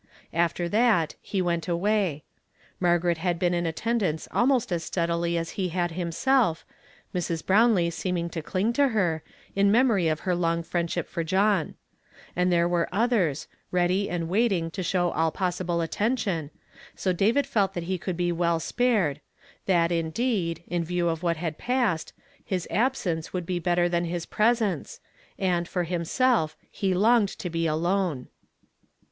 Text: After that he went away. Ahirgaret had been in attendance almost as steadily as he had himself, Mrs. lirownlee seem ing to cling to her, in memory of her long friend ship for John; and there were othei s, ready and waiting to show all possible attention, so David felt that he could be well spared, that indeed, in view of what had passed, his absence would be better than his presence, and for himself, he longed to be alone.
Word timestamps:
After 0.33 0.67
that 0.67 1.13
he 1.21 1.43
went 1.43 1.67
away. 1.67 2.23
Ahirgaret 2.81 3.17
had 3.19 3.37
been 3.37 3.53
in 3.53 3.67
attendance 3.67 4.27
almost 4.31 4.71
as 4.71 4.83
steadily 4.83 5.37
as 5.37 5.51
he 5.51 5.69
had 5.69 5.91
himself, 5.91 6.65
Mrs. 7.13 7.43
lirownlee 7.43 7.93
seem 7.93 8.17
ing 8.17 8.29
to 8.31 8.41
cling 8.41 8.73
to 8.73 8.87
her, 8.87 9.21
in 9.55 9.71
memory 9.71 10.07
of 10.07 10.21
her 10.21 10.33
long 10.33 10.63
friend 10.63 10.89
ship 10.89 11.07
for 11.07 11.23
John; 11.23 11.75
and 12.35 12.51
there 12.51 12.67
were 12.67 12.89
othei 12.91 13.29
s, 13.29 13.47
ready 13.69 14.09
and 14.09 14.27
waiting 14.27 14.71
to 14.71 14.81
show 14.81 15.11
all 15.11 15.29
possible 15.29 15.81
attention, 15.81 16.49
so 16.95 17.13
David 17.13 17.45
felt 17.45 17.75
that 17.75 17.83
he 17.83 17.99
could 17.99 18.17
be 18.17 18.31
well 18.31 18.59
spared, 18.59 19.21
that 19.67 19.91
indeed, 19.91 20.63
in 20.65 20.83
view 20.83 21.09
of 21.09 21.21
what 21.21 21.37
had 21.37 21.59
passed, 21.59 22.11
his 22.43 22.67
absence 22.71 23.33
would 23.33 23.45
be 23.45 23.59
better 23.59 23.87
than 23.87 24.05
his 24.05 24.25
presence, 24.25 24.99
and 25.37 25.67
for 25.67 25.83
himself, 25.83 26.57
he 26.71 26.95
longed 26.95 27.29
to 27.37 27.51
be 27.51 27.67
alone. 27.67 28.29